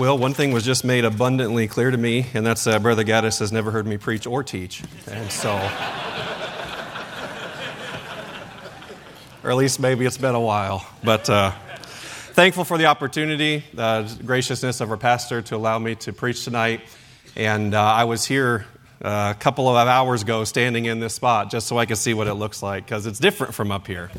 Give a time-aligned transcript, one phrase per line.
[0.00, 3.40] Well, one thing was just made abundantly clear to me, and that's uh, Brother Gaddis
[3.40, 4.82] has never heard me preach or teach.
[5.06, 5.50] And so,
[9.44, 10.86] or at least maybe it's been a while.
[11.04, 11.52] But uh,
[12.32, 16.80] thankful for the opportunity, the graciousness of our pastor to allow me to preach tonight.
[17.36, 18.64] And uh, I was here
[19.02, 22.14] uh, a couple of hours ago standing in this spot just so I could see
[22.14, 24.10] what it looks like because it's different from up here.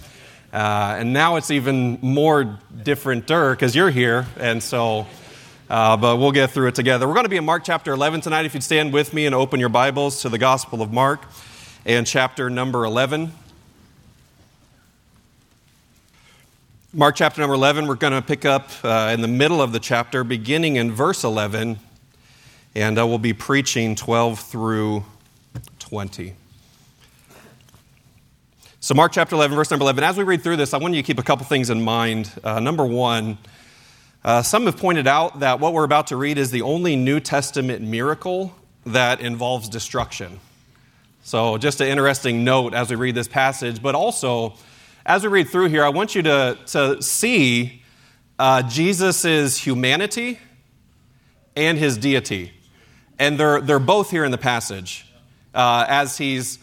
[0.54, 4.27] Uh, and now it's even more differenter because you're here.
[4.38, 5.07] And so,
[5.72, 7.07] uh, but we'll get through it together.
[7.07, 8.43] We're going to be in Mark chapter 11 tonight.
[8.46, 11.24] If you'd stand with me and open your Bibles to the Gospel of Mark
[11.86, 13.32] and chapter number 11.
[16.92, 19.79] Mark chapter number 11, we're going to pick up uh, in the middle of the
[19.79, 21.79] chapter, beginning in verse 11,
[22.76, 25.06] and I will be preaching 12 through
[25.79, 26.34] 20.
[28.82, 30.04] So, Mark chapter 11, verse number 11.
[30.04, 32.30] As we read through this, I want you to keep a couple things in mind.
[32.44, 33.38] Uh, number one,
[34.23, 37.20] uh, some have pointed out that what we're about to read is the only New
[37.20, 40.40] Testament miracle that involves destruction.
[41.23, 44.56] So, just an interesting note as we read this passage, but also
[45.06, 47.82] as we read through here, I want you to, to see
[48.38, 50.40] uh, Jesus' humanity
[51.56, 52.52] and his deity.
[53.17, 55.06] And they're, they're both here in the passage
[55.54, 56.60] uh, as he's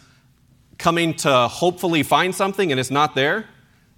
[0.79, 3.47] coming to hopefully find something and it's not there.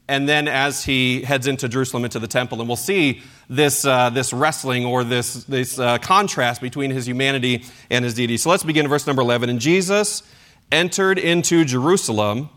[0.08, 4.10] And then as he heads into Jerusalem, into the temple, and we'll see this, uh,
[4.10, 8.36] this wrestling or this, this uh, contrast between his humanity and his deity.
[8.36, 9.50] So let's begin verse number 11.
[9.50, 10.22] And Jesus
[10.70, 12.48] entered into Jerusalem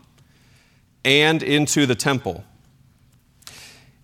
[1.04, 2.44] and into the temple.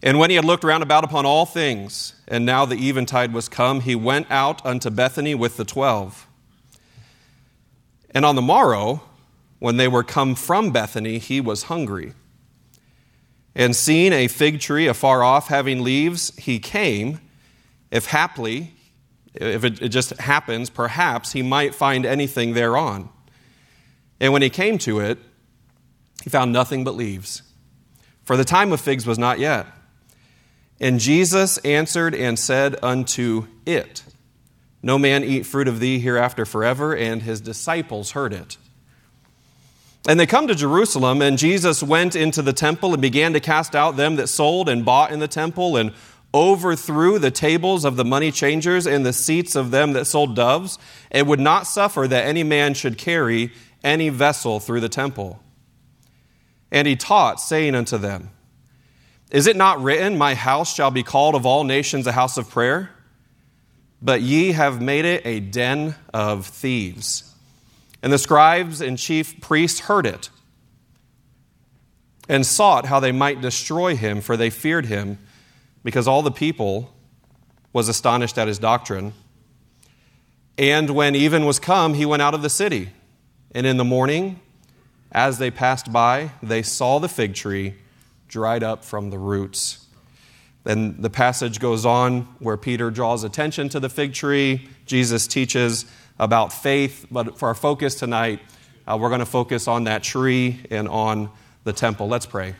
[0.02, 3.48] And when he had looked round about upon all things, and now the eventide was
[3.48, 6.26] come, he went out unto Bethany with the twelve.
[8.10, 9.02] And on the morrow,
[9.60, 12.14] when they were come from Bethany, he was hungry.
[13.54, 17.20] And seeing a fig tree afar off having leaves, he came.
[17.90, 18.74] If haply,
[19.34, 23.08] if it, just happens, perhaps he might find anything thereon.
[24.20, 25.18] And when he came to it,
[26.22, 27.42] he found nothing but leaves,
[28.22, 29.66] for the time of figs was not yet.
[30.80, 34.02] And Jesus answered and said unto it,
[34.82, 36.96] No man eat fruit of thee hereafter forever.
[36.96, 38.56] And his disciples heard it.
[40.10, 43.76] And they come to Jerusalem, and Jesus went into the temple and began to cast
[43.76, 45.92] out them that sold and bought in the temple, and
[46.34, 50.80] overthrew the tables of the money changers and the seats of them that sold doves,
[51.12, 53.52] and would not suffer that any man should carry
[53.84, 55.38] any vessel through the temple.
[56.72, 58.30] And he taught, saying unto them,
[59.30, 62.50] Is it not written, My house shall be called of all nations a house of
[62.50, 62.90] prayer?
[64.02, 67.29] But ye have made it a den of thieves.
[68.02, 70.30] And the scribes and chief priests heard it
[72.28, 75.18] and sought how they might destroy him, for they feared him,
[75.82, 76.94] because all the people
[77.72, 79.12] was astonished at his doctrine.
[80.56, 82.90] And when even was come, he went out of the city.
[83.52, 84.40] And in the morning,
[85.10, 87.74] as they passed by, they saw the fig tree
[88.28, 89.86] dried up from the roots.
[90.62, 94.68] Then the passage goes on where Peter draws attention to the fig tree.
[94.86, 95.84] Jesus teaches
[96.20, 98.40] about faith, but for our focus tonight,
[98.86, 101.30] uh, we're going to focus on that tree and on
[101.64, 102.08] the temple.
[102.08, 102.54] Let's pray.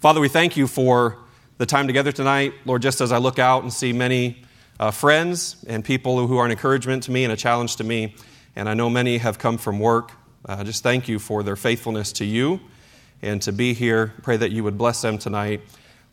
[0.00, 1.18] Father, we thank you for
[1.58, 2.54] the time together tonight.
[2.64, 4.42] Lord, just as I look out and see many
[4.80, 8.16] uh, friends and people who are an encouragement to me and a challenge to me,
[8.56, 10.12] and I know many have come from work,
[10.46, 12.60] uh, just thank you for their faithfulness to you
[13.20, 14.14] and to be here.
[14.22, 15.60] Pray that you would bless them tonight.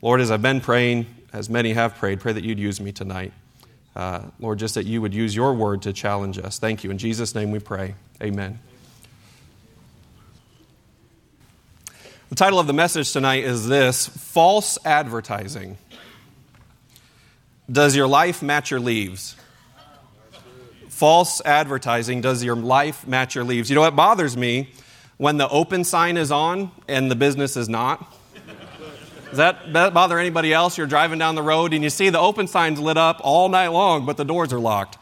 [0.02, 3.32] Lord, as I've been praying, as many have prayed, pray that you'd use me tonight.
[4.00, 6.58] Uh, Lord, just that you would use your word to challenge us.
[6.58, 6.90] Thank you.
[6.90, 7.96] In Jesus' name we pray.
[8.24, 8.58] Amen.
[12.30, 15.78] The title of the message tonight is this False Advertising.
[17.70, 19.36] Does your life match your leaves?
[20.88, 22.22] False advertising.
[22.22, 23.70] Does your life match your leaves?
[23.70, 24.70] You know what bothers me?
[25.18, 28.16] When the open sign is on and the business is not.
[29.30, 30.76] Does that bother anybody else?
[30.76, 33.68] You're driving down the road and you see the open signs lit up all night
[33.68, 34.98] long, but the doors are locked.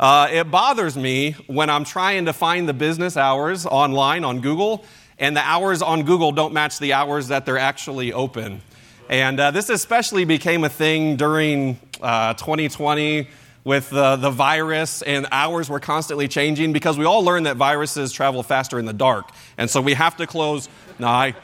[0.00, 4.84] Uh, it bothers me when I'm trying to find the business hours online on Google,
[5.18, 8.62] and the hours on Google don't match the hours that they're actually open.
[9.08, 13.28] And uh, this especially became a thing during uh, 2020
[13.64, 18.42] with the, virus, and hours were constantly changing because we all learned that viruses travel
[18.42, 19.30] faster in the dark.
[19.56, 20.68] And so we have to close.
[20.98, 21.34] No, I,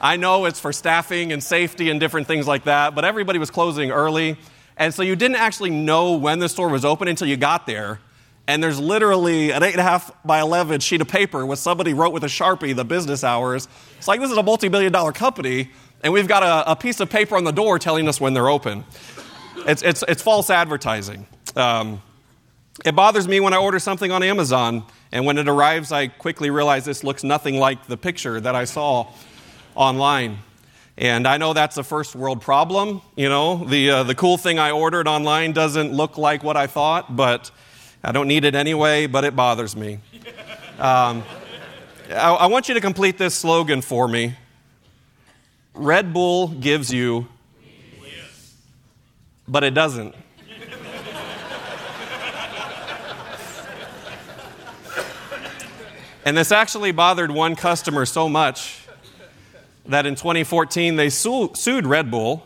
[0.00, 3.50] I know it's for staffing and safety and different things like that, but everybody was
[3.50, 4.38] closing early.
[4.76, 8.00] And so you didn't actually know when the store was open until you got there.
[8.46, 12.28] And there's literally an 8.5 by 11 sheet of paper with somebody wrote with a
[12.28, 13.68] Sharpie the business hours.
[13.98, 15.70] It's like this is a multi billion dollar company,
[16.02, 18.48] and we've got a, a piece of paper on the door telling us when they're
[18.48, 18.84] open.
[19.68, 21.26] it's, it's, it's false advertising.
[21.54, 22.02] Um,
[22.84, 26.48] it bothers me when I order something on Amazon, and when it arrives, I quickly
[26.48, 29.12] realize this looks nothing like the picture that I saw
[29.80, 30.38] online.
[30.98, 33.00] And I know that's a first world problem.
[33.16, 36.66] You know, the, uh, the cool thing I ordered online doesn't look like what I
[36.66, 37.50] thought, but
[38.04, 39.98] I don't need it anyway, but it bothers me.
[40.78, 41.24] Um,
[42.08, 44.34] I, I want you to complete this slogan for me
[45.74, 47.28] Red Bull gives you,
[49.46, 50.14] but it doesn't.
[56.24, 58.79] And this actually bothered one customer so much
[59.86, 62.42] that in 2014 they su- sued Red Bull.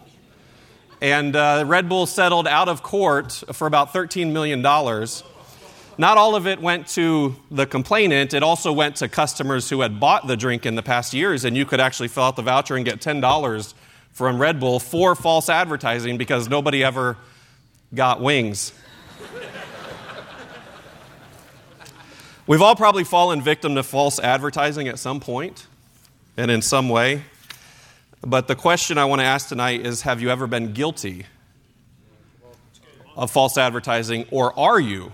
[1.01, 4.63] And uh, Red Bull settled out of court for about $13 million.
[4.63, 10.01] Not all of it went to the complainant, it also went to customers who had
[10.01, 11.45] bought the drink in the past years.
[11.45, 13.75] And you could actually fill out the voucher and get $10
[14.13, 17.17] from Red Bull for false advertising because nobody ever
[17.95, 18.73] got wings.
[22.47, 25.67] We've all probably fallen victim to false advertising at some point
[26.37, 27.23] and in some way.
[28.23, 31.27] But the question I want to ask tonight is Have you ever been guilty
[33.17, 35.13] of false advertising, or are you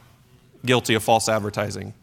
[0.65, 1.95] guilty of false advertising?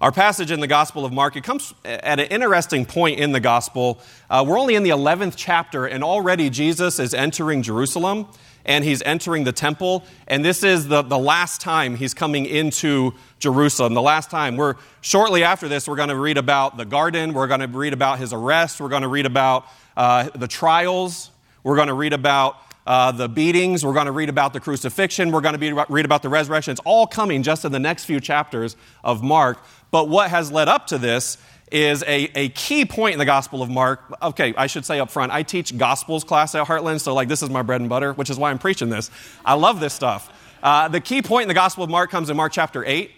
[0.00, 3.40] Our passage in the Gospel of Mark, it comes at an interesting point in the
[3.40, 4.00] Gospel.
[4.30, 8.26] Uh, we're only in the 11th chapter, and already Jesus is entering Jerusalem
[8.64, 10.04] and he's entering the temple.
[10.26, 13.94] And this is the, the last time he's coming into Jerusalem.
[13.94, 14.56] The last time.
[14.56, 17.32] We're shortly after this, we're going to read about the garden.
[17.32, 18.80] We're going to read about his arrest.
[18.80, 19.66] We're going to read about
[19.96, 21.30] uh, the trials.
[21.64, 22.56] We're going to read about
[22.86, 23.84] uh, the beatings.
[23.84, 25.32] We're going to read about the crucifixion.
[25.32, 26.72] We're going to be, read about the resurrection.
[26.72, 29.58] It's all coming just in the next few chapters of Mark.
[29.90, 31.38] But what has led up to this
[31.70, 34.02] is a, a key point in the Gospel of Mark.
[34.22, 37.42] Okay, I should say up front, I teach Gospels class at Heartland, so like this
[37.42, 39.10] is my bread and butter, which is why I'm preaching this.
[39.44, 40.32] I love this stuff.
[40.62, 43.10] Uh, the key point in the Gospel of Mark comes in Mark chapter 8,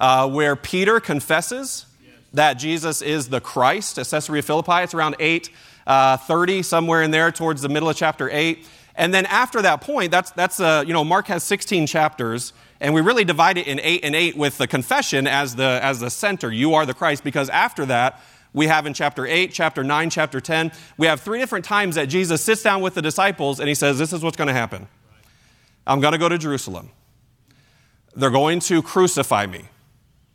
[0.00, 1.86] uh, where Peter confesses
[2.32, 4.82] that Jesus is the Christ at Caesarea Philippi.
[4.82, 5.50] It's around 8
[5.86, 8.66] uh, 30, somewhere in there, towards the middle of chapter 8.
[8.94, 12.52] And then after that point, that's, that's uh, you know, Mark has 16 chapters.
[12.80, 16.00] And we really divide it in eight and eight with the confession as the, as
[16.00, 16.50] the center.
[16.50, 18.20] You are the Christ, because after that,
[18.52, 22.06] we have in chapter 8, chapter 9, chapter 10, we have three different times that
[22.06, 24.88] Jesus sits down with the disciples and he says, This is what's going to happen.
[25.86, 26.90] I'm going to go to Jerusalem.
[28.14, 29.66] They're going to crucify me,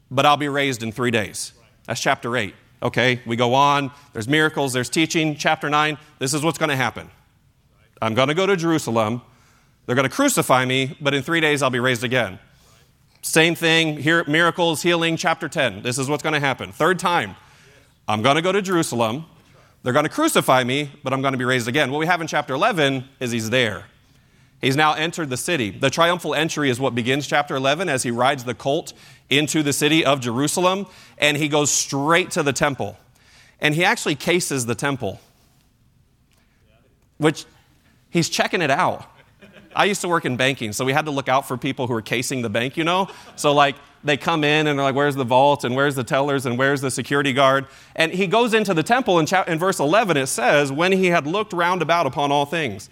[0.10, 1.54] but I'll be raised in three days.
[1.88, 2.54] That's chapter 8.
[2.84, 3.92] Okay, we go on.
[4.14, 5.36] There's miracles, there's teaching.
[5.36, 7.10] Chapter 9, this is what's going to happen.
[8.02, 9.22] I'm going to go to Jerusalem.
[9.86, 12.40] They're going to crucify me, but in three days I'll be raised again.
[13.22, 15.82] Same thing, here, miracles, healing, chapter 10.
[15.82, 16.72] This is what's going to happen.
[16.72, 17.36] Third time,
[18.08, 19.26] I'm going to go to Jerusalem.
[19.82, 21.92] They're going to crucify me, but I'm going to be raised again.
[21.92, 23.86] What we have in chapter 11 is he's there.
[24.66, 25.70] He's now entered the city.
[25.70, 28.94] The triumphal entry is what begins chapter 11 as he rides the colt
[29.30, 30.88] into the city of Jerusalem,
[31.20, 32.98] and he goes straight to the temple.
[33.60, 35.22] And he actually cases the temple,
[37.20, 37.46] which
[38.10, 39.06] he's checking it out.
[39.76, 41.94] I used to work in banking, so we had to look out for people who
[41.94, 43.08] were casing the bank, you know?
[43.36, 46.48] So, like, they come in and they're like, where's the vault and where's the tellers
[46.48, 47.68] and where's the security guard?
[47.96, 51.28] And he goes into the temple, and in verse 11 it says, when he had
[51.28, 52.90] looked round about upon all things.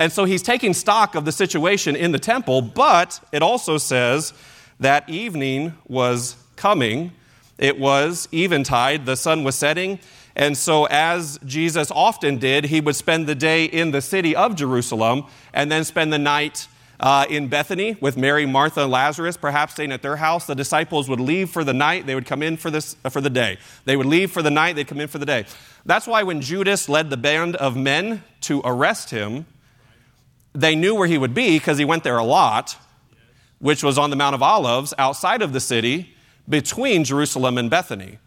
[0.00, 4.32] And so he's taking stock of the situation in the temple, but it also says
[4.80, 7.12] that evening was coming.
[7.58, 10.00] It was eventide, the sun was setting,
[10.36, 14.54] and so, as Jesus often did, he would spend the day in the city of
[14.54, 16.68] Jerusalem and then spend the night
[17.00, 20.46] uh, in Bethany with Mary, Martha, and Lazarus, perhaps staying at their house.
[20.46, 22.06] The disciples would leave for the night.
[22.06, 23.58] They would come in for, this, uh, for the day.
[23.84, 24.76] They would leave for the night.
[24.76, 25.46] They'd come in for the day.
[25.84, 29.46] That's why when Judas led the band of men to arrest him,
[30.52, 32.76] they knew where he would be because he went there a lot,
[33.58, 36.14] which was on the Mount of Olives outside of the city
[36.48, 38.18] between Jerusalem and Bethany.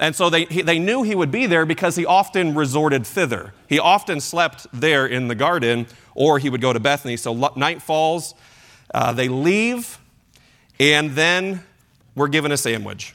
[0.00, 3.52] And so they, he, they knew he would be there because he often resorted thither.
[3.68, 7.16] He often slept there in the garden, or he would go to Bethany.
[7.16, 8.34] So night falls,
[8.94, 9.98] uh, they leave,
[10.78, 11.64] and then
[12.14, 13.14] we're given a sandwich.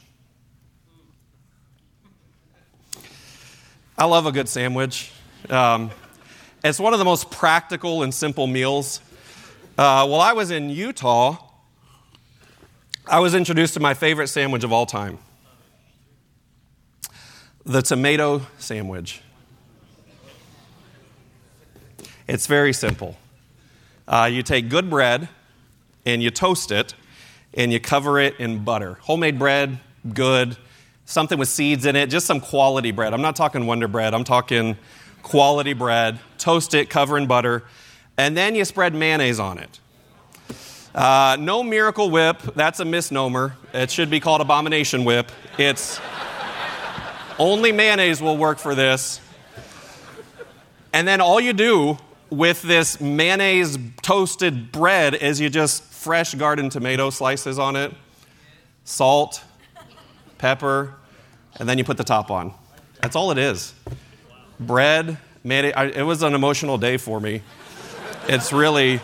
[3.96, 5.12] I love a good sandwich.
[5.48, 5.90] Um,
[6.64, 9.00] it's one of the most practical and simple meals.
[9.76, 11.36] Uh, while I was in Utah,
[13.06, 15.18] I was introduced to my favorite sandwich of all time
[17.66, 19.22] the tomato sandwich.
[22.28, 23.16] It's very simple.
[24.06, 25.30] Uh, you take good bread
[26.04, 26.94] and you toast it
[27.54, 28.98] and you cover it in butter.
[29.00, 29.80] Homemade bread,
[30.12, 30.58] good.
[31.06, 33.14] Something with seeds in it, just some quality bread.
[33.14, 34.76] I'm not talking Wonder Bread, I'm talking
[35.24, 36.20] quality bread.
[36.38, 37.64] Toast it, cover in butter.
[38.16, 39.80] And then you spread mayonnaise on it.
[40.94, 42.40] Uh, no miracle whip.
[42.54, 43.56] That's a misnomer.
[43.72, 45.32] It should be called abomination whip.
[45.58, 46.00] It's
[47.40, 49.20] only mayonnaise will work for this.
[50.92, 51.98] And then all you do
[52.30, 57.92] with this mayonnaise toasted bread is you just fresh garden tomato slices on it,
[58.84, 59.42] salt,
[60.38, 60.94] pepper,
[61.58, 62.54] and then you put the top on.
[63.00, 63.74] That's all it is.
[64.60, 65.74] Bread, mayonnaise.
[65.76, 67.42] I, it was an emotional day for me.
[68.28, 69.00] It's really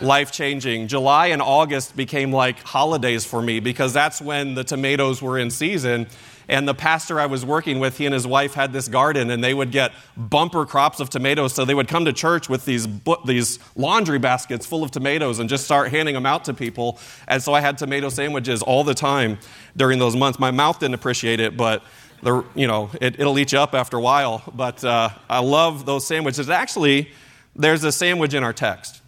[0.00, 0.88] life changing.
[0.88, 5.50] July and August became like holidays for me because that's when the tomatoes were in
[5.50, 6.06] season.
[6.48, 9.44] And the pastor I was working with, he and his wife had this garden, and
[9.44, 11.52] they would get bumper crops of tomatoes.
[11.52, 12.88] So they would come to church with these,
[13.26, 16.98] these laundry baskets full of tomatoes and just start handing them out to people.
[17.26, 19.38] And so I had tomato sandwiches all the time
[19.76, 20.38] during those months.
[20.38, 21.82] My mouth didn't appreciate it, but
[22.22, 24.42] the, you know, it, will eat you up after a while.
[24.54, 26.48] But uh, I love those sandwiches.
[26.48, 27.10] Actually,
[27.54, 29.02] there's a sandwich in our text.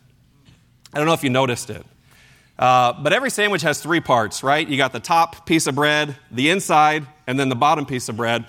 [0.93, 1.87] I don't know if you noticed it.
[2.61, 4.69] Uh, but every sandwich has three parts, right?
[4.69, 8.19] You got the top piece of bread, the inside, and then the bottom piece of
[8.19, 8.45] bread.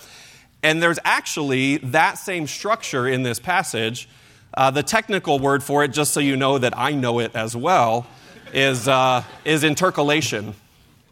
[0.61, 4.09] And there's actually that same structure in this passage.
[4.53, 7.55] Uh, the technical word for it, just so you know that I know it as
[7.55, 8.05] well,
[8.53, 10.55] is, uh, is intercalation,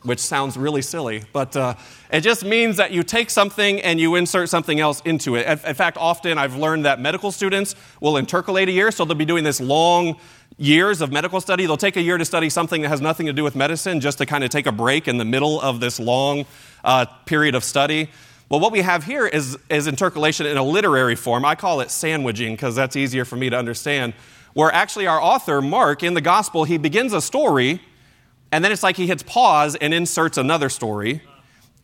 [0.03, 1.23] which sounds really silly.
[1.31, 1.75] But uh,
[2.11, 5.47] it just means that you take something and you insert something else into it.
[5.47, 9.23] In fact, often I've learned that medical students will intercalate a year, so they'll be
[9.23, 10.17] doing this long
[10.59, 11.65] years of medical study.
[11.65, 14.17] They'll take a year to study something that has nothing to do with medicine just
[14.17, 16.45] to kind of take a break in the middle of this long
[16.83, 18.09] uh, period of study.
[18.49, 21.45] Well, what we have here is, is intercalation in a literary form.
[21.45, 24.13] I call it sandwiching because that's easier for me to understand.
[24.53, 27.81] Where actually our author, Mark, in the gospel, he begins a story,
[28.51, 31.21] and then it's like he hits pause and inserts another story,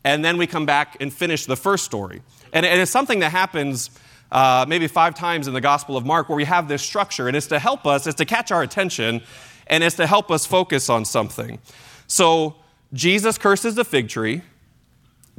[0.03, 2.21] and then we come back and finish the first story.
[2.51, 3.91] And, and it's something that happens
[4.31, 7.35] uh, maybe five times in the Gospel of Mark where we have this structure, and
[7.37, 9.21] it's to help us, it's to catch our attention,
[9.67, 11.59] and it's to help us focus on something.
[12.07, 12.55] So
[12.93, 14.41] Jesus curses the fig tree,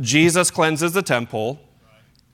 [0.01, 1.61] Jesus cleanses the temple,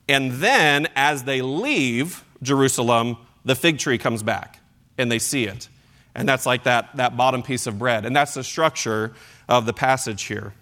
[0.08, 4.58] and then as they leave Jerusalem, the fig tree comes back
[4.98, 5.68] and they see it.
[6.14, 8.04] And that's like that, that bottom piece of bread.
[8.04, 9.14] And that's the structure
[9.48, 10.52] of the passage here.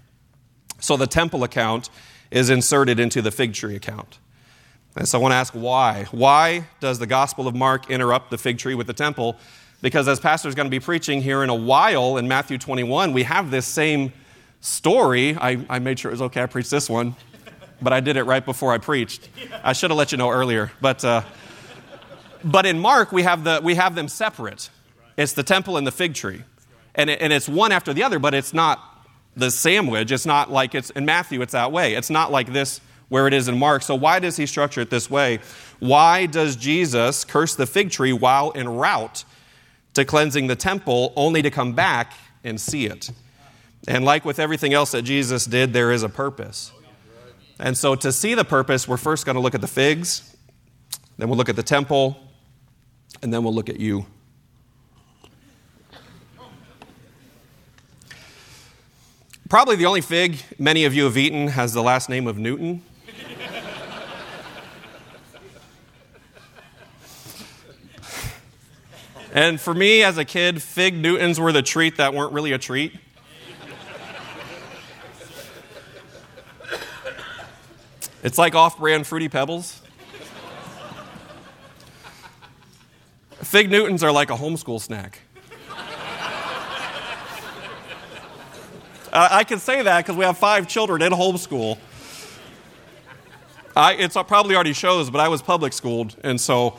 [0.78, 1.90] So the temple account
[2.30, 4.18] is inserted into the fig tree account.
[4.96, 6.06] And so I want to ask why.
[6.10, 9.36] Why does the Gospel of Mark interrupt the fig tree with the temple?
[9.82, 13.12] Because as Pastor is going to be preaching here in a while in Matthew 21,
[13.12, 14.12] we have this same
[14.60, 15.36] story.
[15.36, 17.14] I, I made sure it was okay I preached this one,
[17.80, 19.28] but I did it right before I preached.
[19.62, 20.70] I should have let you know earlier.
[20.80, 21.22] But, uh,
[22.44, 24.70] but in Mark, we have, the, we have them separate
[25.20, 26.42] it's the temple and the fig tree.
[26.94, 28.80] And, it, and it's one after the other, but it's not
[29.36, 30.10] the sandwich.
[30.10, 31.94] It's not like it's in Matthew, it's that way.
[31.94, 32.80] It's not like this
[33.10, 33.82] where it is in Mark.
[33.82, 35.40] So, why does he structure it this way?
[35.78, 39.24] Why does Jesus curse the fig tree while en route
[39.92, 43.10] to cleansing the temple, only to come back and see it?
[43.86, 46.72] And like with everything else that Jesus did, there is a purpose.
[47.58, 50.34] And so, to see the purpose, we're first going to look at the figs,
[51.18, 52.16] then we'll look at the temple,
[53.22, 54.06] and then we'll look at you.
[59.48, 62.82] Probably the only fig many of you have eaten has the last name of Newton.
[69.32, 72.58] And for me as a kid, Fig Newtons were the treat that weren't really a
[72.58, 72.94] treat.
[78.22, 79.80] It's like off brand Fruity Pebbles.
[83.42, 85.20] Fig Newtons are like a homeschool snack.
[89.12, 91.78] uh, I can say that because we have five children in homeschool.
[93.74, 96.76] I, it's probably already shows, but I was public schooled, and so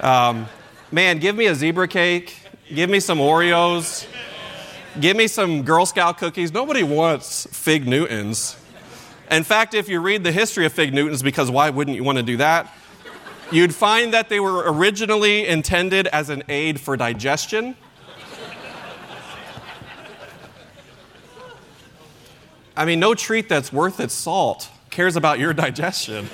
[0.00, 0.48] um,
[0.90, 2.34] Man, give me a zebra cake.
[2.74, 4.06] Give me some Oreos.
[4.98, 6.50] Give me some Girl Scout cookies.
[6.52, 8.56] Nobody wants Fig Newtons.
[9.30, 12.16] In fact, if you read the history of Fig Newtons, because why wouldn't you want
[12.16, 12.72] to do that?
[13.52, 17.76] You'd find that they were originally intended as an aid for digestion.
[22.74, 26.30] I mean, no treat that's worth its salt cares about your digestion.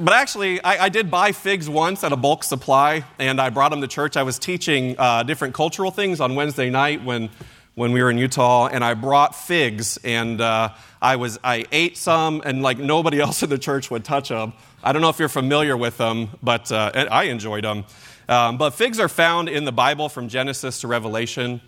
[0.00, 3.68] But actually, I, I, did buy figs once at a bulk supply, and I brought
[3.68, 4.16] them to church.
[4.16, 7.28] I was teaching uh, different cultural things on Wednesday night when,
[7.74, 10.70] when we were in Utah, and I brought figs, and uh,
[11.02, 14.54] I, was, I ate some, and like nobody else in the church would touch them.
[14.82, 17.84] I don't know if you're familiar with them, but uh, I enjoyed them.
[18.26, 21.60] Um, but figs are found in the Bible from Genesis to Revelation.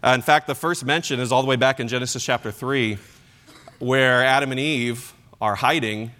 [0.00, 2.98] Uh, in fact, the first mention is all the way back in Genesis chapter 3,
[3.80, 6.12] where Adam and Eve are hiding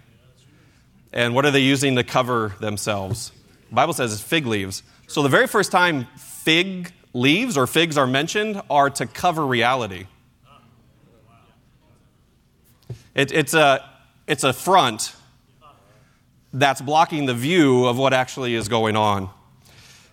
[1.13, 3.31] and what are they using to cover themselves?
[3.69, 4.83] The Bible says it's fig leaves.
[5.07, 10.07] So the very first time fig leaves or figs are mentioned are to cover reality.
[13.13, 13.83] It, it's, a,
[14.27, 15.13] it's a front
[16.53, 19.29] that's blocking the view of what actually is going on.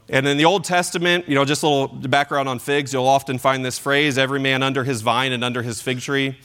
[0.08, 3.38] And in the Old Testament, you know, just a little background on figs, you'll often
[3.38, 6.38] find this phrase every man under his vine and under his fig tree.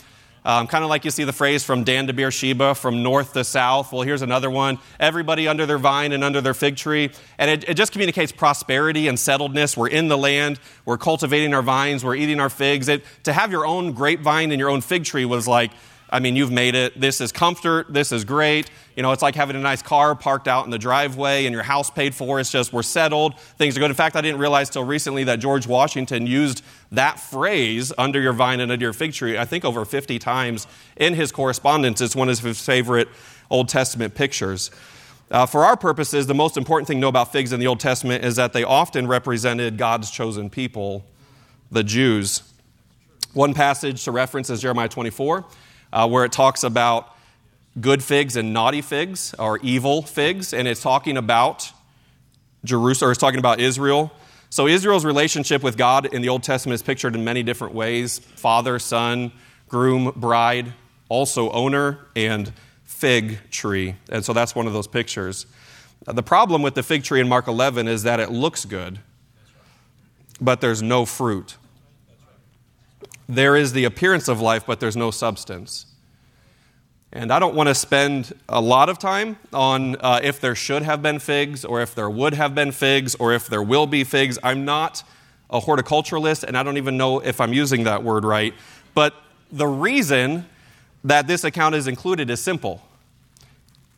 [0.46, 3.44] Um, kind of like you see the phrase from Dan to Beersheba, from north to
[3.44, 3.94] south.
[3.94, 7.12] Well, here's another one everybody under their vine and under their fig tree.
[7.38, 9.78] And it, it just communicates prosperity and settledness.
[9.78, 12.90] We're in the land, we're cultivating our vines, we're eating our figs.
[12.90, 15.72] It, to have your own grapevine and your own fig tree was like,
[16.14, 17.02] I mean, you've made it.
[17.02, 17.92] This is comfort.
[17.92, 18.70] This is great.
[18.96, 21.64] You know, it's like having a nice car parked out in the driveway and your
[21.64, 22.40] house paid for.
[22.40, 23.40] It's just we're settled.
[23.40, 23.90] Things are good.
[23.90, 28.32] In fact, I didn't realize till recently that George Washington used that phrase, under your
[28.32, 30.68] vine and under your fig tree, I think over 50 times
[30.98, 32.00] in his correspondence.
[32.00, 33.08] It's one of his favorite
[33.50, 34.70] Old Testament pictures.
[35.32, 37.80] Uh, for our purposes, the most important thing to know about figs in the Old
[37.80, 41.08] Testament is that they often represented God's chosen people,
[41.72, 42.44] the Jews.
[43.34, 45.44] One passage to reference is Jeremiah 24
[45.94, 47.16] uh, where it talks about
[47.80, 51.72] good figs and naughty figs, or evil figs, and it's talking about
[52.66, 54.12] Jerusalem, or it's talking about Israel.
[54.50, 58.20] So Israel's relationship with God in the Old Testament is pictured in many different ways
[58.20, 59.32] father, son,
[59.70, 60.74] groom, bride,
[61.10, 62.52] also owner, and
[62.84, 63.96] fig tree.
[64.10, 65.46] And so that's one of those pictures.
[66.06, 69.00] The problem with the fig tree in Mark 11 is that it looks good,
[70.42, 71.58] but there's no fruit.
[73.28, 75.86] There is the appearance of life, but there's no substance.
[77.12, 80.82] And I don't want to spend a lot of time on uh, if there should
[80.82, 84.04] have been figs, or if there would have been figs, or if there will be
[84.04, 84.40] figs.
[84.42, 85.04] I'm not
[85.50, 88.54] a horticulturalist, and I don't even know if I'm using that word right.
[88.96, 89.14] But
[89.52, 90.48] the reason
[91.04, 92.82] that this account is included is simple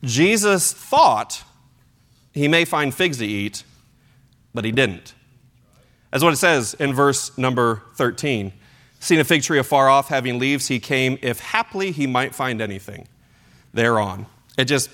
[0.04, 1.44] Jesus thought
[2.34, 3.64] he may find figs to eat,
[4.54, 5.14] but he didn't.
[6.12, 8.52] That's what it says in verse number 13.
[9.00, 12.62] Seeing a fig tree afar off, having leaves, he came, if haply he might find
[12.62, 13.08] anything
[13.74, 14.26] thereon.
[14.58, 14.90] It just,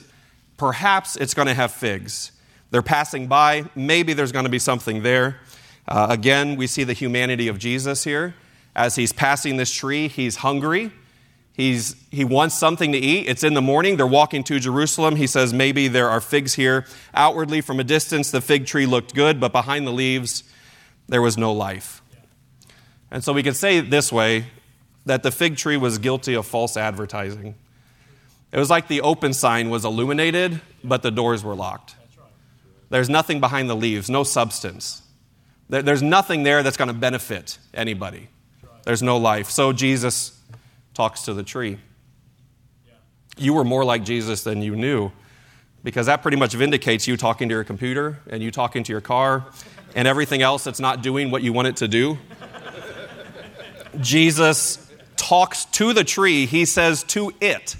[0.58, 2.32] perhaps it's going to have figs.
[2.72, 3.66] They're passing by.
[3.76, 5.40] Maybe there's going to be something there.
[5.88, 8.34] Uh, again, we see the humanity of Jesus here.
[8.76, 10.92] As he's passing this tree, he's hungry.
[11.54, 13.28] He's, he wants something to eat.
[13.28, 13.98] It's in the morning.
[13.98, 15.18] They're walking to Jerusalem.
[15.18, 16.86] He says, Maybe there are figs here.
[17.14, 20.44] Outwardly, from a distance, the fig tree looked good, but behind the leaves,
[21.08, 22.01] there was no life.
[23.12, 24.46] And so we could say this way
[25.06, 27.56] that the fig tree was guilty of false advertising.
[28.52, 31.96] It was like the open sign was illuminated, but the doors were locked.
[32.90, 35.02] There's nothing behind the leaves, no substance.
[35.70, 38.28] There's nothing there that's going to benefit anybody.
[38.84, 39.50] There's no life.
[39.50, 40.38] So Jesus
[40.94, 41.78] talks to the tree.
[43.38, 45.12] You were more like Jesus than you knew
[45.84, 49.02] because that pretty much vindicates you talking to your computer and you talking to your
[49.02, 49.46] car
[49.96, 52.18] and everything else that's not doing what you want it to do.
[54.00, 57.76] Jesus talks to the tree, he says to it,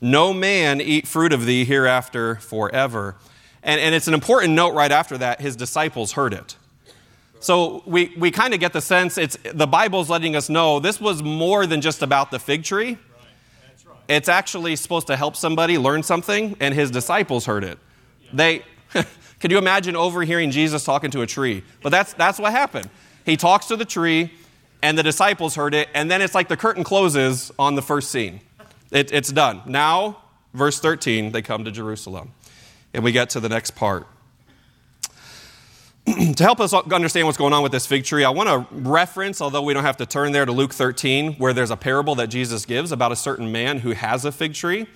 [0.00, 3.16] No man eat fruit of thee hereafter forever.
[3.62, 6.56] And, and it's an important note right after that his disciples heard it.
[7.40, 11.00] So we, we kind of get the sense it's the Bible's letting us know this
[11.00, 12.98] was more than just about the fig tree.
[14.08, 17.78] It's actually supposed to help somebody learn something, and his disciples heard it.
[18.32, 18.64] They
[19.40, 21.62] can you imagine overhearing Jesus talking to a tree?
[21.82, 22.88] But that's that's what happened.
[23.24, 24.32] He talks to the tree,
[24.86, 28.08] and the disciples heard it, and then it's like the curtain closes on the first
[28.08, 28.38] scene.
[28.92, 29.62] It, it's done.
[29.66, 30.22] Now,
[30.54, 32.32] verse 13, they come to Jerusalem.
[32.94, 34.06] And we get to the next part.
[36.06, 39.40] to help us understand what's going on with this fig tree, I want to reference,
[39.40, 42.28] although we don't have to turn there, to Luke 13, where there's a parable that
[42.28, 44.86] Jesus gives about a certain man who has a fig tree.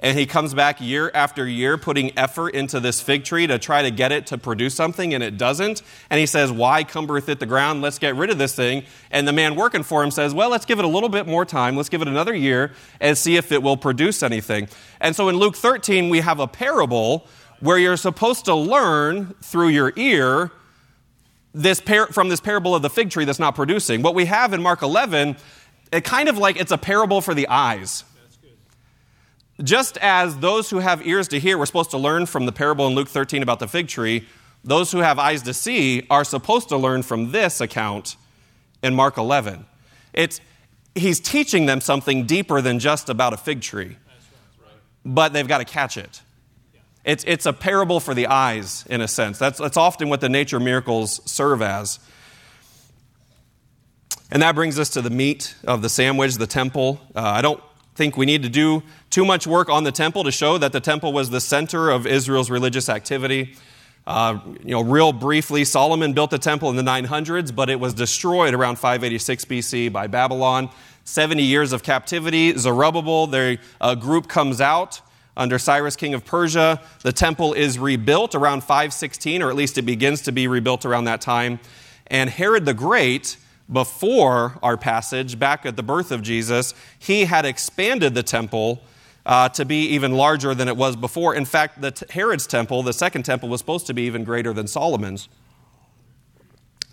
[0.00, 3.82] And he comes back year after year putting effort into this fig tree to try
[3.82, 5.82] to get it to produce something, and it doesn't.
[6.08, 7.82] And he says, Why cumbereth it the ground?
[7.82, 8.84] Let's get rid of this thing.
[9.10, 11.44] And the man working for him says, Well, let's give it a little bit more
[11.44, 11.76] time.
[11.76, 14.68] Let's give it another year and see if it will produce anything.
[15.00, 17.26] And so in Luke 13, we have a parable
[17.58, 20.52] where you're supposed to learn through your ear
[21.54, 24.02] this par- from this parable of the fig tree that's not producing.
[24.02, 25.36] What we have in Mark 11,
[25.90, 28.04] it kind of like it's a parable for the eyes.
[29.62, 32.86] Just as those who have ears to hear were supposed to learn from the parable
[32.86, 34.26] in Luke 13 about the fig tree,
[34.62, 38.16] those who have eyes to see are supposed to learn from this account
[38.82, 39.66] in Mark 11.
[40.12, 40.40] It's,
[40.94, 43.96] he's teaching them something deeper than just about a fig tree,
[45.04, 46.22] but they've got to catch it.
[47.04, 49.38] It's, it's a parable for the eyes, in a sense.
[49.38, 51.98] That's, that's often what the nature miracles serve as.
[54.30, 57.00] And that brings us to the meat of the sandwich, the temple.
[57.16, 57.62] Uh, I don't
[57.98, 60.78] think we need to do too much work on the temple to show that the
[60.78, 63.56] temple was the center of Israel's religious activity.
[64.06, 67.94] Uh, you know, real briefly, Solomon built the temple in the 900s, but it was
[67.94, 70.70] destroyed around 586 BC by Babylon.
[71.02, 72.56] 70 years of captivity.
[72.56, 75.00] Zerubbabel, their uh, group comes out
[75.36, 76.80] under Cyrus, king of Persia.
[77.02, 81.04] The temple is rebuilt around 516, or at least it begins to be rebuilt around
[81.04, 81.58] that time.
[82.06, 83.38] And Herod the Great,
[83.70, 88.82] before our passage, back at the birth of Jesus, he had expanded the temple
[89.26, 91.34] uh, to be even larger than it was before.
[91.34, 94.66] In fact, the Herod's temple, the second temple, was supposed to be even greater than
[94.66, 95.28] Solomon's,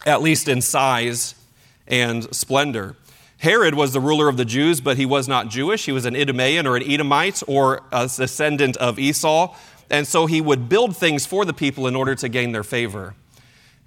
[0.06, 1.36] at least in size
[1.88, 2.98] and splendor.
[3.38, 5.86] Herod was the ruler of the Jews, but he was not Jewish.
[5.86, 9.56] He was an Idumean or an Edomite or a descendant of Esau.
[9.90, 13.14] And so he would build things for the people in order to gain their favor.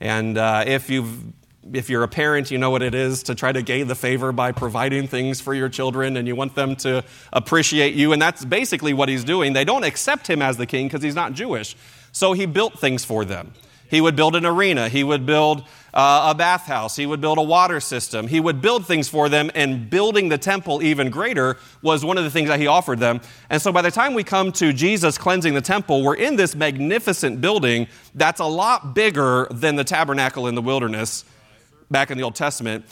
[0.00, 1.37] And uh, if you've
[1.72, 4.32] if you're a parent, you know what it is to try to gain the favor
[4.32, 8.12] by providing things for your children and you want them to appreciate you.
[8.12, 9.52] And that's basically what he's doing.
[9.52, 11.76] They don't accept him as the king because he's not Jewish.
[12.12, 13.52] So he built things for them.
[13.90, 17.42] He would build an arena, he would build uh, a bathhouse, he would build a
[17.42, 22.04] water system, he would build things for them, and building the temple even greater was
[22.04, 23.22] one of the things that he offered them.
[23.48, 26.54] And so by the time we come to Jesus cleansing the temple, we're in this
[26.54, 31.24] magnificent building that's a lot bigger than the tabernacle in the wilderness
[31.90, 32.84] back in the Old Testament,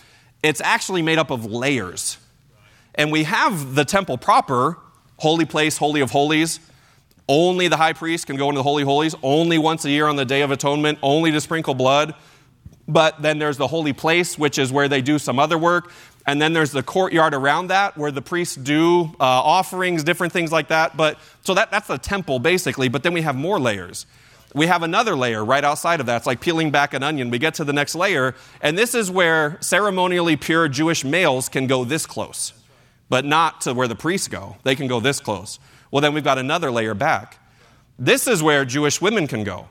[0.42, 2.18] it's actually made up of layers.
[2.94, 4.78] And we have the temple proper,
[5.18, 6.60] holy place, holy of holies.
[7.28, 10.16] Only the high priest can go into the holy holies, only once a year on
[10.16, 12.14] the Day of Atonement, only to sprinkle blood.
[12.88, 15.90] But then there's the holy place, which is where they do some other work.
[16.24, 20.52] And then there's the courtyard around that where the priests do uh, offerings, different things
[20.52, 20.96] like that.
[20.96, 22.88] But so that, that's the temple basically.
[22.88, 24.06] But then we have more layers
[24.56, 26.16] we have another layer right outside of that.
[26.16, 27.28] It's like peeling back an onion.
[27.28, 31.66] We get to the next layer, and this is where ceremonially pure Jewish males can
[31.66, 32.54] go this close,
[33.10, 34.56] but not to where the priests go.
[34.62, 35.58] They can go this close.
[35.90, 37.38] Well, then we've got another layer back.
[37.98, 39.68] This is where Jewish women can go.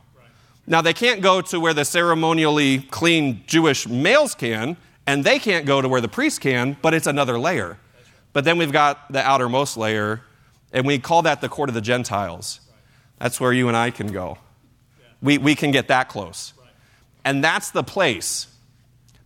[0.68, 5.66] Now, they can't go to where the ceremonially clean Jewish males can, and they can't
[5.66, 7.80] go to where the priests can, but it's another layer.
[8.34, 10.22] But then we've got the outermost layer,
[10.72, 12.60] and we call that the court of the Gentiles.
[13.18, 14.38] That's where you and I can go
[15.26, 16.54] we, we can get that close.
[17.26, 18.48] And that's the place.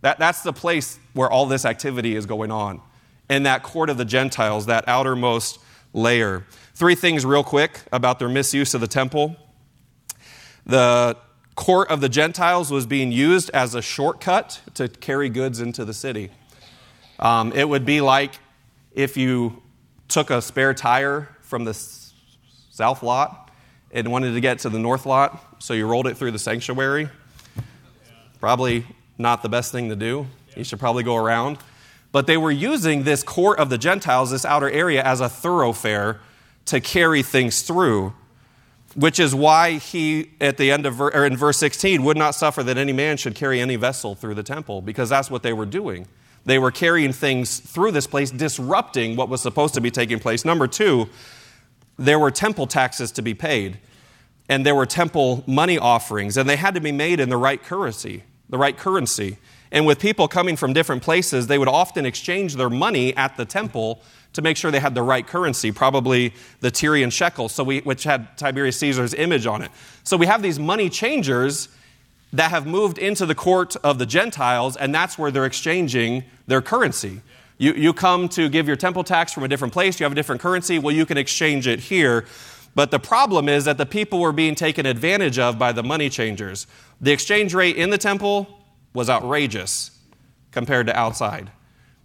[0.00, 2.80] That, that's the place where all this activity is going on.
[3.28, 5.58] In that court of the Gentiles, that outermost
[5.92, 6.46] layer.
[6.74, 9.36] Three things, real quick, about their misuse of the temple.
[10.64, 11.18] The
[11.54, 15.92] court of the Gentiles was being used as a shortcut to carry goods into the
[15.92, 16.30] city.
[17.18, 18.32] Um, it would be like
[18.92, 19.62] if you
[20.08, 23.49] took a spare tire from the south lot
[23.92, 27.08] and wanted to get to the north lot, so you rolled it through the sanctuary.
[28.40, 28.86] Probably
[29.18, 30.26] not the best thing to do.
[30.56, 31.58] You should probably go around.
[32.12, 36.20] But they were using this court of the Gentiles, this outer area, as a thoroughfare
[36.66, 38.14] to carry things through,
[38.94, 42.62] which is why he, at the end of or in verse 16, would not suffer
[42.62, 45.66] that any man should carry any vessel through the temple, because that's what they were
[45.66, 46.06] doing.
[46.44, 50.44] They were carrying things through this place, disrupting what was supposed to be taking place.
[50.44, 51.08] Number two,
[52.00, 53.78] there were temple taxes to be paid,
[54.48, 57.62] and there were temple money offerings, and they had to be made in the right
[57.62, 59.36] currency, the right currency.
[59.70, 63.44] And with people coming from different places, they would often exchange their money at the
[63.44, 67.80] temple to make sure they had the right currency, probably the Tyrian shekel, so we,
[67.80, 69.70] which had Tiberius Caesar's image on it.
[70.02, 71.68] So we have these money changers
[72.32, 76.62] that have moved into the court of the Gentiles, and that's where they're exchanging their
[76.62, 77.20] currency.
[77.60, 80.14] You, you come to give your temple tax from a different place, you have a
[80.14, 82.24] different currency, well, you can exchange it here.
[82.74, 86.08] But the problem is that the people were being taken advantage of by the money
[86.08, 86.66] changers.
[87.02, 88.48] The exchange rate in the temple
[88.94, 89.90] was outrageous
[90.52, 91.50] compared to outside.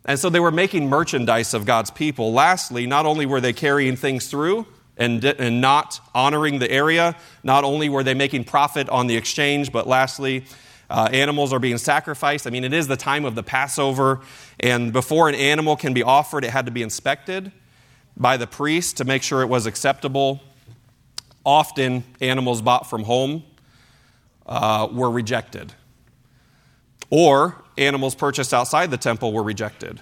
[0.04, 2.34] And so they were making merchandise of God's people.
[2.34, 7.64] Lastly, not only were they carrying things through and, and not honoring the area, not
[7.64, 10.44] only were they making profit on the exchange, but lastly,
[10.90, 12.48] uh, animals are being sacrificed.
[12.48, 14.22] I mean, it is the time of the Passover,
[14.60, 17.52] and before an animal can be offered, it had to be inspected
[18.18, 20.42] by the priest to make sure it was acceptable.
[21.46, 23.44] Often, animals bought from home
[24.46, 25.74] uh, were rejected,
[27.10, 30.02] or animals purchased outside the temple were rejected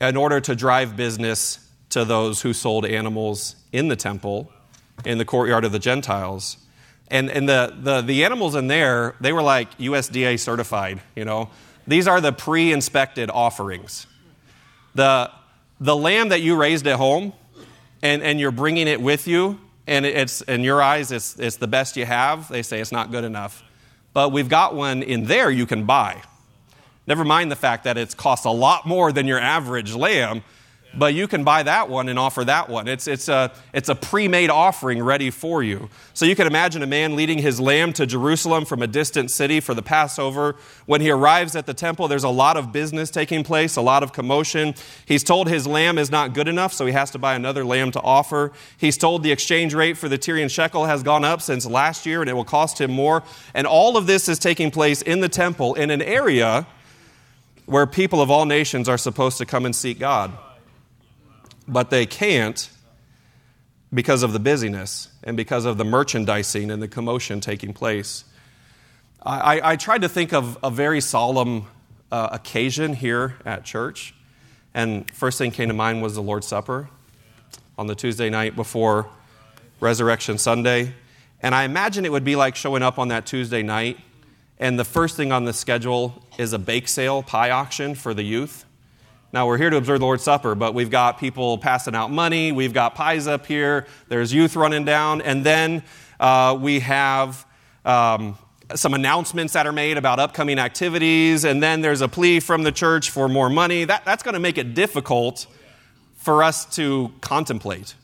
[0.00, 4.52] in order to drive business to those who sold animals in the temple,
[5.04, 6.58] in the courtyard of the Gentiles.
[7.08, 11.50] And, and the, the, the animals in there, they were like USDA certified, you know.
[11.86, 14.06] These are the pre inspected offerings.
[14.94, 15.30] The,
[15.80, 17.32] the lamb that you raised at home
[18.02, 21.68] and, and you're bringing it with you, and it's in your eyes, it's, it's the
[21.68, 23.62] best you have, they say it's not good enough.
[24.12, 26.22] But we've got one in there you can buy.
[27.06, 30.42] Never mind the fact that it's cost a lot more than your average lamb.
[30.98, 32.88] But you can buy that one and offer that one.
[32.88, 35.88] It's, it's a, it's a pre made offering ready for you.
[36.14, 39.60] So you can imagine a man leading his lamb to Jerusalem from a distant city
[39.60, 40.56] for the Passover.
[40.86, 44.02] When he arrives at the temple, there's a lot of business taking place, a lot
[44.02, 44.74] of commotion.
[45.04, 47.90] He's told his lamb is not good enough, so he has to buy another lamb
[47.92, 48.52] to offer.
[48.78, 52.20] He's told the exchange rate for the Tyrian shekel has gone up since last year
[52.20, 53.22] and it will cost him more.
[53.54, 56.66] And all of this is taking place in the temple in an area
[57.66, 60.32] where people of all nations are supposed to come and seek God
[61.68, 62.70] but they can't
[63.92, 68.24] because of the busyness and because of the merchandising and the commotion taking place.
[69.22, 71.66] I, I tried to think of a very solemn
[72.12, 74.14] uh, occasion here at church,
[74.74, 76.88] and first thing came to mind was the Lord's Supper
[77.78, 79.08] on the Tuesday night before
[79.80, 80.92] Resurrection Sunday.
[81.42, 83.98] And I imagine it would be like showing up on that Tuesday night,
[84.58, 88.22] and the first thing on the schedule is a bake sale, pie auction for the
[88.22, 88.65] youth.
[89.32, 92.52] Now, we're here to observe the Lord's Supper, but we've got people passing out money,
[92.52, 95.82] we've got pies up here, there's youth running down, and then
[96.20, 97.44] uh, we have
[97.84, 98.38] um,
[98.76, 102.70] some announcements that are made about upcoming activities, and then there's a plea from the
[102.70, 103.84] church for more money.
[103.84, 105.48] That, that's going to make it difficult
[106.14, 107.94] for us to contemplate.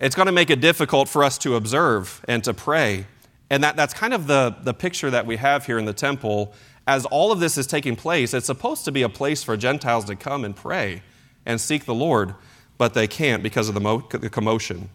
[0.00, 3.06] It's going to make it difficult for us to observe and to pray.
[3.50, 6.54] And that, that's kind of the, the picture that we have here in the temple
[6.86, 10.04] as all of this is taking place, it's supposed to be a place for Gentiles
[10.06, 11.02] to come and pray
[11.46, 12.34] and seek the Lord,
[12.78, 14.90] but they can't because of the, mo- the commotion.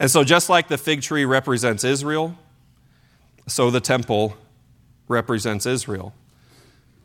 [0.00, 2.36] And so, just like the fig tree represents Israel,
[3.46, 4.36] so the temple
[5.08, 6.12] represents Israel.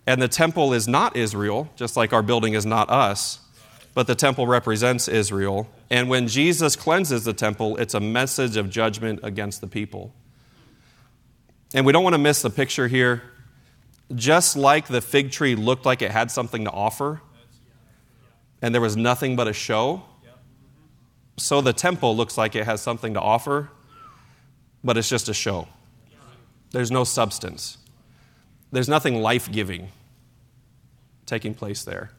[0.06, 3.40] And the temple is not Israel, just like our building is not us,
[3.94, 5.70] but the temple represents Israel.
[5.90, 10.14] And when Jesus cleanses the temple, it's a message of judgment against the people.
[11.74, 13.24] And we don't want to miss the picture here
[14.16, 17.22] just like the fig tree looked like it had something to offer
[18.64, 20.04] and there was nothing but a show,
[21.36, 23.70] so the temple looks like it has something to offer,
[24.84, 25.68] but it's just a show.
[26.72, 27.78] There's no substance,
[28.72, 29.90] there's nothing life giving
[31.26, 32.12] taking place there.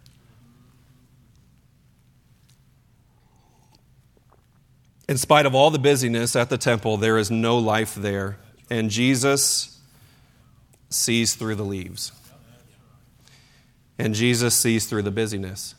[5.09, 8.39] In spite of all the busyness at the temple, there is no life there.
[8.71, 9.74] And Jesus
[10.95, 12.13] sees through the leaves.
[13.99, 15.75] And Jesus sees through the busyness.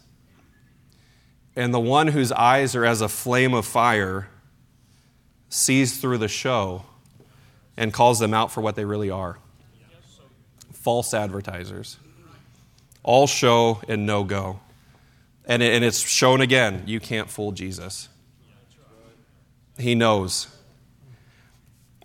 [1.55, 4.29] And the one whose eyes are as a flame of fire
[5.49, 6.83] sees through the show
[7.77, 9.37] and calls them out for what they really are
[10.85, 11.97] false advertisers.
[13.01, 14.59] All show and no go.
[15.47, 18.07] And, it, and it's shown again you can't fool Jesus.
[19.79, 20.47] He knows.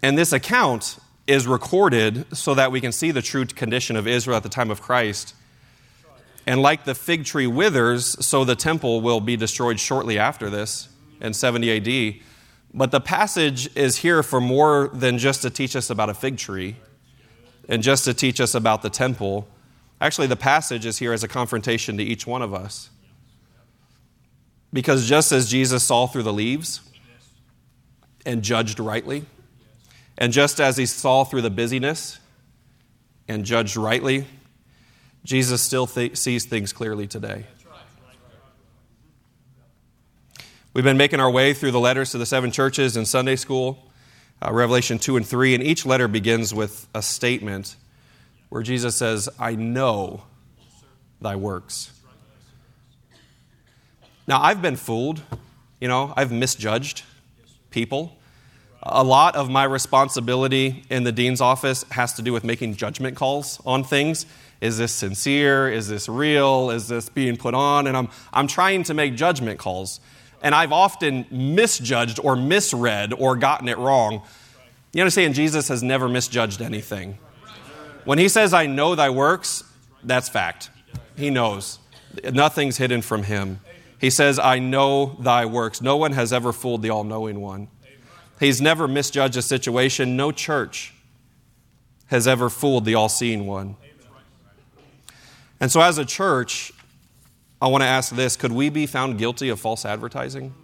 [0.02, 0.98] And this account
[1.30, 4.68] is recorded so that we can see the true condition of Israel at the time
[4.68, 5.32] of Christ.
[6.44, 10.88] And like the fig tree withers, so the temple will be destroyed shortly after this
[11.20, 12.20] in 70 AD.
[12.74, 16.36] But the passage is here for more than just to teach us about a fig
[16.36, 16.74] tree
[17.68, 19.46] and just to teach us about the temple.
[20.00, 22.90] Actually, the passage is here as a confrontation to each one of us.
[24.72, 26.80] Because just as Jesus saw through the leaves
[28.26, 29.26] and judged rightly,
[30.20, 32.20] and just as he saw through the busyness
[33.26, 34.26] and judged rightly,
[35.24, 37.46] Jesus still th- sees things clearly today.
[40.72, 43.90] We've been making our way through the letters to the seven churches in Sunday school,
[44.40, 47.74] uh, Revelation 2 and 3, and each letter begins with a statement
[48.50, 50.22] where Jesus says, I know
[51.20, 51.92] thy works.
[54.28, 55.22] Now, I've been fooled.
[55.80, 57.02] You know, I've misjudged
[57.70, 58.19] people.
[58.82, 63.16] A lot of my responsibility in the dean's office has to do with making judgment
[63.16, 64.24] calls on things.
[64.60, 65.68] Is this sincere?
[65.68, 66.70] Is this real?
[66.70, 67.86] Is this being put on?
[67.86, 70.00] And I'm, I'm trying to make judgment calls.
[70.42, 74.22] And I've often misjudged or misread or gotten it wrong.
[74.92, 77.18] You understand, Jesus has never misjudged anything.
[78.04, 79.62] When he says, I know thy works,
[80.02, 80.70] that's fact.
[81.16, 81.78] He knows.
[82.32, 83.60] Nothing's hidden from him.
[84.00, 85.82] He says, I know thy works.
[85.82, 87.68] No one has ever fooled the all knowing one.
[88.40, 90.16] He's never misjudged a situation.
[90.16, 90.94] No church
[92.06, 93.76] has ever fooled the all seeing one.
[95.60, 96.72] And so, as a church,
[97.60, 100.54] I want to ask this could we be found guilty of false advertising?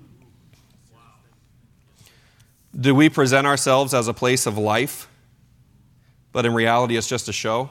[2.78, 5.08] Do we present ourselves as a place of life,
[6.32, 7.68] but in reality it's just a show?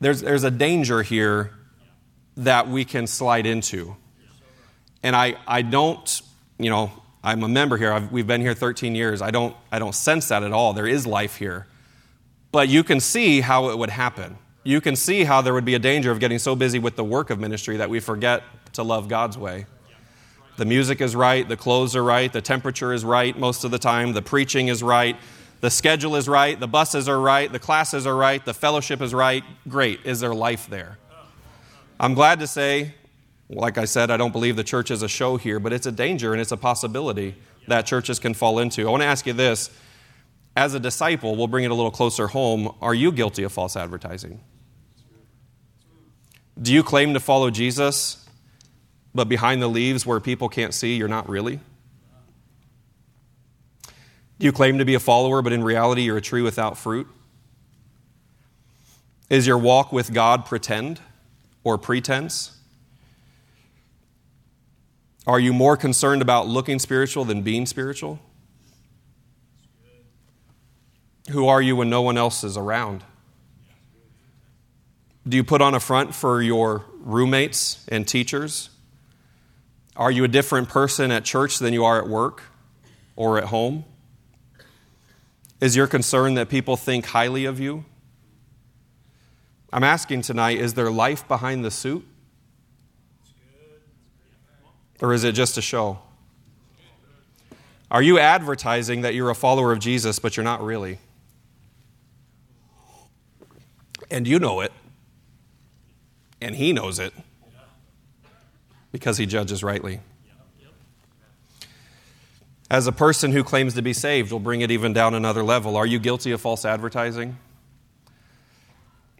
[0.00, 1.52] There's, there's a danger here
[2.36, 3.96] that we can slide into.
[5.02, 6.22] And I, I don't,
[6.58, 6.90] you know,
[7.26, 7.92] I'm a member here.
[7.92, 9.20] I've, we've been here 13 years.
[9.20, 10.72] I don't, I don't sense that at all.
[10.72, 11.66] There is life here.
[12.52, 14.38] But you can see how it would happen.
[14.62, 17.02] you can see how there would be a danger of getting so busy with the
[17.02, 19.66] work of ministry that we forget to love God's way.
[20.56, 23.78] The music is right, the clothes are right, the temperature is right most of the
[23.78, 25.16] time, the preaching is right,
[25.60, 29.12] the schedule is right, the buses are right, the classes are right, the fellowship is
[29.12, 29.42] right.
[29.68, 29.98] Great.
[30.04, 30.96] Is there life there?
[31.98, 32.94] I'm glad to say,
[33.48, 35.92] like I said, I don't believe the church is a show here, but it's a
[35.92, 37.36] danger and it's a possibility
[37.68, 38.86] that churches can fall into.
[38.86, 39.70] I want to ask you this
[40.56, 42.74] as a disciple, we'll bring it a little closer home.
[42.80, 44.40] Are you guilty of false advertising?
[46.60, 48.26] Do you claim to follow Jesus,
[49.14, 51.60] but behind the leaves where people can't see, you're not really?
[54.38, 57.06] Do you claim to be a follower, but in reality, you're a tree without fruit?
[59.28, 61.00] Is your walk with God pretend
[61.64, 62.55] or pretense?
[65.26, 68.20] Are you more concerned about looking spiritual than being spiritual?
[71.30, 73.02] Who are you when no one else is around?
[75.26, 78.70] Do you put on a front for your roommates and teachers?
[79.96, 82.42] Are you a different person at church than you are at work
[83.16, 83.84] or at home?
[85.60, 87.84] Is your concern that people think highly of you?
[89.72, 92.06] I'm asking tonight is there life behind the suit?
[95.00, 95.98] Or is it just a show?
[97.90, 100.98] Are you advertising that you're a follower of Jesus, but you're not really?
[104.10, 104.72] And you know it.
[106.40, 107.12] And he knows it
[108.92, 110.00] because he judges rightly.
[112.68, 115.76] As a person who claims to be saved, we'll bring it even down another level.
[115.76, 117.38] Are you guilty of false advertising?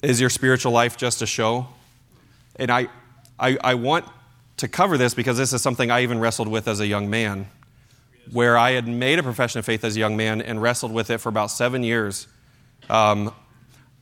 [0.02, 1.68] Is your spiritual life just a show?
[2.56, 2.88] And I,
[3.38, 4.04] I, I want
[4.56, 7.48] to cover this because this is something I even wrestled with as a young man,
[8.32, 11.10] where I had made a profession of faith as a young man and wrestled with
[11.10, 12.26] it for about seven years.
[12.88, 13.32] Um,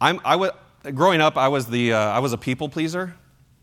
[0.00, 0.52] I'm, I w-
[0.94, 3.14] growing up, I was, the, uh, I was a people pleaser.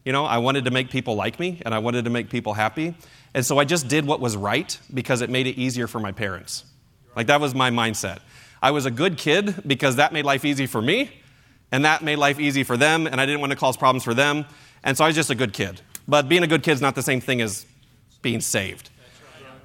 [0.06, 2.54] You know, I wanted to make people like me and I wanted to make people
[2.54, 2.96] happy.
[3.34, 6.12] And so I just did what was right because it made it easier for my
[6.12, 6.66] parents.
[7.16, 8.20] Like that was my mindset.
[8.62, 11.12] I was a good kid because that made life easy for me
[11.72, 14.14] and that made life easy for them and I didn't want to cause problems for
[14.14, 14.46] them.
[14.84, 15.82] And so I was just a good kid.
[16.08, 17.66] But being a good kid is not the same thing as
[18.22, 18.90] being saved.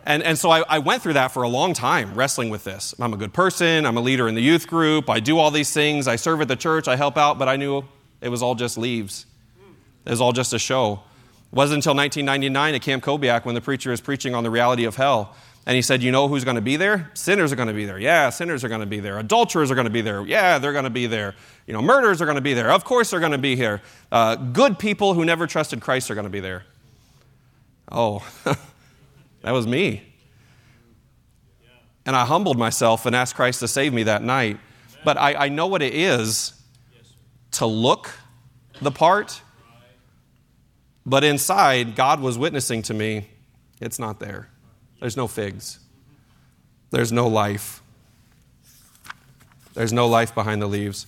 [0.04, 2.94] And, and so I, I, went through that for a long time, wrestling with this.
[3.00, 3.84] I'm a good person.
[3.84, 5.10] I'm a leader in the youth group.
[5.10, 6.06] I do all these things.
[6.06, 6.86] I serve at the church.
[6.86, 7.82] I help out, but I knew
[8.20, 9.26] it was all just leaves.
[10.04, 11.00] It was all just a show.
[11.52, 14.84] It wasn't until 1999 at Camp Kobiak when the preacher was preaching on the reality
[14.84, 15.34] of hell.
[15.66, 17.10] And he said, You know who's going to be there?
[17.14, 17.98] Sinners are going to be there.
[17.98, 19.18] Yeah, sinners are going to be there.
[19.18, 20.24] Adulterers are going to be there.
[20.24, 21.34] Yeah, they're going to be there.
[21.66, 22.70] You know, murderers are going to be there.
[22.70, 23.82] Of course they're going to be here.
[24.12, 26.64] Uh, good people who never trusted Christ are going to be there.
[27.90, 28.26] Oh,
[29.42, 30.02] that was me.
[32.04, 34.60] And I humbled myself and asked Christ to save me that night.
[35.04, 36.52] But I, I know what it is
[37.52, 38.10] to look
[38.80, 39.40] the part,
[41.06, 43.28] but inside, God was witnessing to me,
[43.80, 44.48] it's not there.
[45.00, 45.78] There's no figs.
[46.90, 47.80] There's no life.
[49.74, 51.06] There's no life behind the leaves.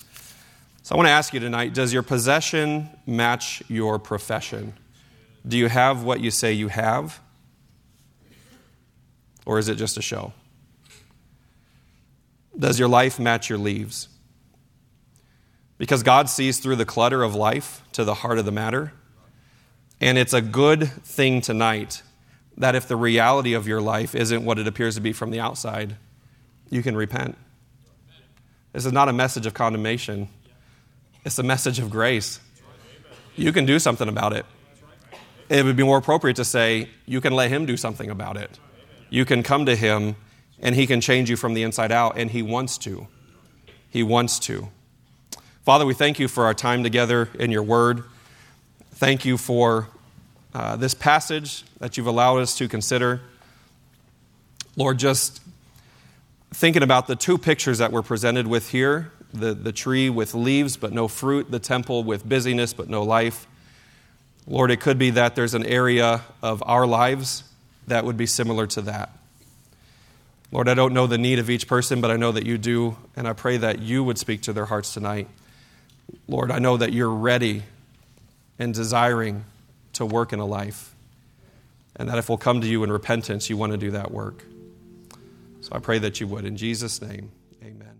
[0.82, 4.74] So I want to ask you tonight does your possession match your profession?
[5.46, 7.20] Do you have what you say you have?
[9.46, 10.32] Or is it just a show?
[12.58, 14.08] Does your life match your leaves?
[15.78, 18.92] Because God sees through the clutter of life to the heart of the matter.
[20.00, 22.02] And it's a good thing tonight
[22.56, 25.40] that if the reality of your life isn't what it appears to be from the
[25.40, 25.96] outside,
[26.70, 27.36] you can repent.
[28.72, 30.28] This is not a message of condemnation,
[31.24, 32.40] it's a message of grace.
[33.36, 34.44] You can do something about it.
[35.48, 38.58] It would be more appropriate to say, you can let Him do something about it.
[39.10, 40.16] You can come to Him,
[40.60, 43.06] and He can change you from the inside out, and He wants to.
[43.88, 44.68] He wants to.
[45.64, 48.04] Father, we thank you for our time together in your word.
[48.98, 49.86] Thank you for
[50.52, 53.20] uh, this passage that you've allowed us to consider.
[54.74, 55.40] Lord, just
[56.52, 60.76] thinking about the two pictures that we're presented with here the, the tree with leaves
[60.76, 63.46] but no fruit, the temple with busyness but no life.
[64.48, 67.44] Lord, it could be that there's an area of our lives
[67.86, 69.10] that would be similar to that.
[70.50, 72.96] Lord, I don't know the need of each person, but I know that you do,
[73.14, 75.28] and I pray that you would speak to their hearts tonight.
[76.26, 77.62] Lord, I know that you're ready
[78.58, 79.44] and desiring
[79.94, 80.94] to work in a life.
[81.96, 84.44] And that if we'll come to you in repentance, you want to do that work.
[85.60, 86.44] So I pray that you would.
[86.44, 87.30] In Jesus' name,
[87.62, 87.97] amen.